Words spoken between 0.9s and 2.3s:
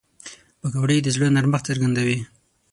د زړه نرمښت څرګندوي